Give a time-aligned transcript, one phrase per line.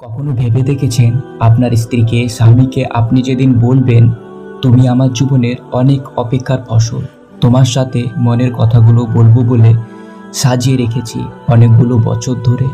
[0.00, 4.10] কখনো ভেবে দেখেছেন আপনার স্ত্রীকে, স্বামীকে আপনি যেদিন বলবেন,
[4.62, 7.02] তুমি আমার জীবনের অনেক অপেক্ষার ফসল।
[7.40, 9.74] তোমার সাথে মনের কথাগুলো বলব বলে
[10.32, 12.66] সাজিয়ে রেখেছি অনেকগুলো বছর ধরে।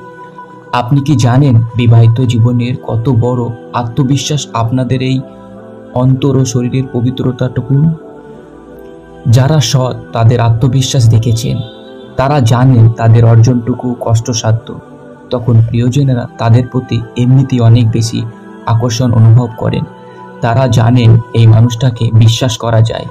[0.73, 5.21] আপনি কি জানেন বিবাহিত জীবনের কত বড় আত্মবিশ্বাস আপনাদের এই
[5.95, 7.91] অন্তর ও শরীরের পবিত্রতাটুকু?
[9.31, 11.57] যারা সৎ তাদের আত্মবিশ্বাস দেখেছেন।
[12.17, 14.92] তারা জানেন তাদের অর্জনটুকু কষ্টসাধ্য।
[15.33, 18.21] তখন প্রিয়জনেরা তাদের প্রতি এমনিতেই অনেক বেশি
[18.67, 19.85] আকর্ষণ অনুভব করেন।
[20.41, 23.07] তারা জানেন এই মানুষটাকে বিশ্বাস করা যায়,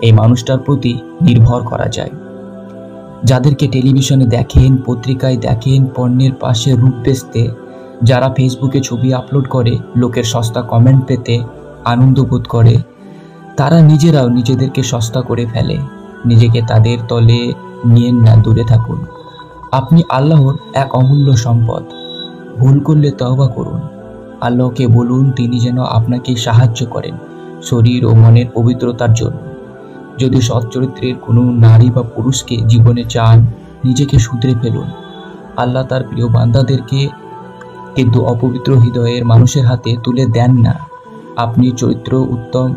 [0.00, 2.12] এই মানুষটার প্রতি নির্ভর করা যায়।
[3.24, 7.42] যাদেরকে টেলিভিশনে দেখেন, পত্রিকায় দেখেন, পণ্যের পাশে রূপ বেচতে,
[8.02, 11.34] যারা ফেসবুকে ছবি আপলোড করে, লোকের সস্তা কমেন্ট পেতে
[11.84, 12.74] আনন্দ বোধ করে,
[13.56, 15.76] তারা নিজেরাও নিজেদেরকে সস্তা করে ফেলে।
[16.26, 17.40] নিজেকে তাদের তলে
[17.84, 18.98] নিয়েন না, দূরে থাকুন।
[19.72, 21.84] আপনি আল্লাহর এক অমূল্য সম্পদ।
[22.58, 23.80] ভুল করলে তওবা করুন।
[24.40, 27.14] আল্লাহকে বলুন, তিনি যেন আপনাকে সাহায্য করেন
[27.62, 29.36] শরীর ও মনের পবিত্রতার জন্য।
[30.18, 33.46] যদি সৎ চরিত্রের কোনো নারী বা পুরুষকে জীবনে চান,
[33.84, 34.90] নিজেকে শুধরে ফেলুন।
[35.56, 37.08] আল্লাহ তার প্রিয় বান্দাদেরকে
[37.94, 40.74] কিন্তু অপবিত্র হৃদয়ের মানুষের হাতে তুলে দেন না।
[41.36, 42.74] আপনি চরিত্র উত্তম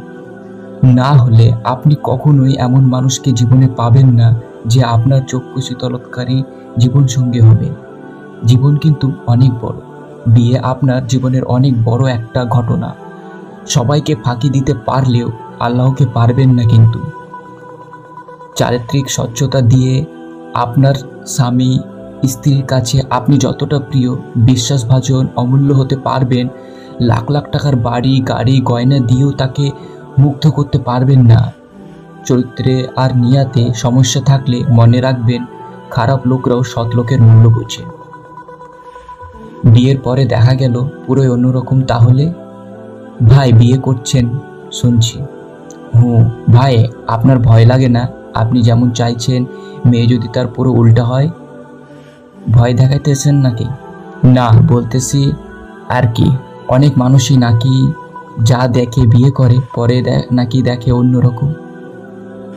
[0.84, 6.44] না হলে আপনি কখনোই এমন মানুষকে জীবনে পাবেন না যে আপনার চক্ষু শীতলৎকারী
[6.78, 7.70] জীবনসঙ্গী হবে।
[8.46, 9.76] জীবন কিন্তু অনেক বড়।
[10.28, 12.96] বিয়ে আপনার জীবনের অনেক বড় একটা ঘটনা।
[13.68, 15.30] সবাইকে ফাঁকি দিতে পারলেও
[15.60, 17.00] আল্লাহকে পারবেন না কিন্তু।
[18.56, 20.06] চারিত্রিক স্বচ্ছতা দিয়ে
[20.54, 20.94] আপনার
[21.28, 21.80] স্বামী
[22.28, 26.48] স্ত্রীর কাছে আপনি যতটা প্রিয়, বিশ্বাসভাজন, অমূল্য হতে পারবেন,
[27.02, 29.72] লাখ লাখ টাকার বাড়ি, গাড়ি, গয়না দিয়েও তাকে
[30.18, 31.59] মুগ্ধ করতে পারবেন না।
[32.30, 35.46] চরিত্রে আর নিয়াতে সমস্যা থাকলে মনে রাখবেন,
[35.92, 37.84] খারাপ লোকরাও সৎ লোকের মূল্য বোঝে।
[39.64, 42.34] বিয়ের পরে দেখা গেল, পুরোই অন্যরকম তাহলে?
[43.30, 44.30] ভাই, বিয়ে করছেন,
[44.72, 45.20] শুনছি।
[45.96, 48.08] হুঁ, ভাই, আপনার ভয় লাগে না?
[48.34, 49.45] আপনি যেমন চাইছেন,
[49.86, 51.30] মেয়ে যদি তার পুরো উল্টা হয়?
[52.52, 53.66] ভয় দেখাইতেছেন নাকি?
[54.23, 55.32] না, বলতেছি
[55.89, 56.32] আর কি,
[56.68, 57.92] অনেক মানুষই নাকি
[58.44, 61.54] যা দেখে বিয়ে করে, পরে দে- নাকি দেখে অন্যরকম?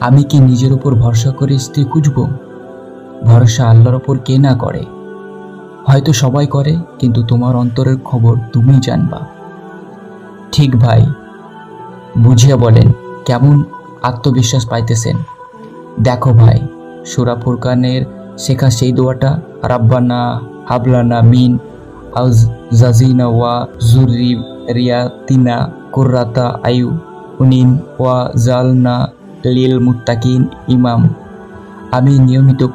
[0.07, 2.17] আমি কি নিজের উপর ভরসা করে স্ত্রী খুঁজব?
[3.25, 4.83] ভরসা আল্লাহর ওপর কে না করে?
[5.87, 9.21] হয়তো সবাই করে, কিন্তু তোমার অন্তরের খবর তুমি জানবা।
[10.53, 11.03] ঠিক ভাই,
[12.19, 12.89] বুঝিয়ে বলেন,
[13.27, 13.57] কেমন
[14.03, 15.17] আত্মবিশ্বাস পাইতেছেন?
[16.01, 16.59] দেখো ভাই,
[17.05, 18.03] সুরা ফুরকানের
[18.39, 19.31] শেখা সেই দোয়াটা,
[19.63, 20.21] রাব্বানা
[20.69, 21.53] হাবলানা মিন
[22.15, 22.37] আউজ
[22.81, 23.55] জাজিনা ওয়া
[23.91, 24.33] জুরি
[24.75, 25.57] রিয়াতিনা
[25.93, 26.89] কুর্রাতা আয়ু
[27.41, 28.97] উনিন ওয়া জালনা
[29.45, 31.09] লিল মুত্তাকিন ইমাম।
[31.93, 32.67] আমি নিয়মিত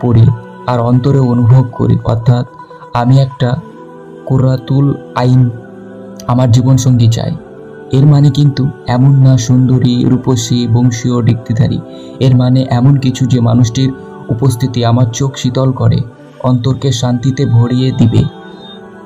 [0.00, 0.26] পড়ি
[0.66, 2.46] আর অন্তরে অনুভব করি, অর্থাৎ
[2.92, 3.56] আমি একটা
[4.26, 5.50] কুরাতুল আইন
[6.26, 7.36] আমার জীবনসঙ্গী চাই।
[7.92, 11.78] এর মানে কিন্তু এমন না সুন্দরী, রূপসী, বংশীয় ডিক্তিধারী
[12.20, 13.90] এর মানে এমন কিছু যে মানুষটির
[14.28, 16.00] উপস্থিতি আমার চোখ শীতল করে,
[16.42, 18.22] অন্তরকে শান্তিতে ভরিয়ে দিবে।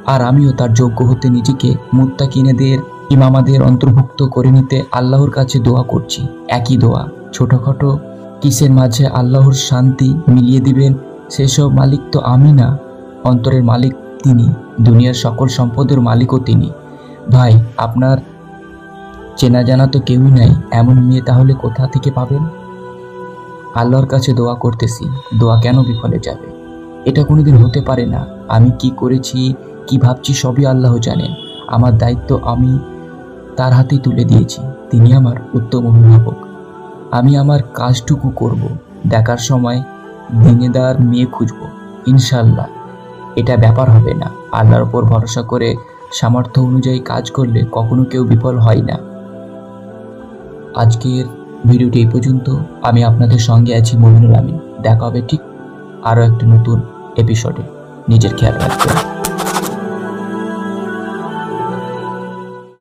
[0.06, 2.78] আর আমিও তার যোগ্য হতে নিজেকে মুত্তাকিনেদের
[3.10, 7.98] ইমামাদের অন্তর্ভুক্ত করে নিতে আল্লাহর কাছে দোয়া করছি। একই দোয়া। ছোটখাটো
[8.40, 10.94] কিসের মাঝে আল্লাহর শান্তি মিলিয়ে দিবেন
[11.30, 12.78] সেসব মালিক তো আমি না।
[13.24, 14.48] অন্তরের মালিক তিনি,
[14.80, 16.70] দুনিয়ার সকল সম্পদের মালিকও তিনি।
[17.30, 18.18] ভাই, আপনার
[19.36, 22.44] চেনা জানা তো কেউই নাই, এমন মেয়ে তাহলে কোথা থেকে পাবেন?
[23.74, 25.04] আল্লাহর কাছে দোয়া করতেছি,
[25.38, 26.46] দোয়া কেন বিফলে যাবে?
[27.04, 29.54] এটা কোনোদিন হতে পারে না। আমি কি করেছি,
[29.86, 31.32] কি ভাবছি সবই আল্লাহ জানেন।
[31.66, 32.78] আমার দায়িত্ব আমি
[33.60, 36.34] তার হাতে তুলে দিয়েছি। তিনি আমার উত্তম অভিভাবক।
[37.10, 38.68] আমি আমার কাজটুকু করব।
[39.06, 39.82] দেখার সময়
[40.44, 41.56] দিনেদার মেয়ে খুঁজব।
[42.06, 42.66] ইনশাল্লাহ
[43.36, 45.76] এটা ব্যাপার হবে না। আল্লাহর ওপর ভরসা করে
[46.12, 48.96] সামর্থ্য অনুযায়ী কাজ করলে কখনো কেউ বিফল হয় না।
[50.80, 51.24] আজকের
[51.66, 55.40] ভিডিওটি এই পর্যন্ত। আমি আপনাদের সঙ্গে আছি মমিনুল আমিন। দেখা হবে ঠিক
[56.04, 56.82] আরও একটা নতুন
[57.16, 57.62] এপিসোডে
[58.08, 59.09] নিজের খেয়াল রাখবেন।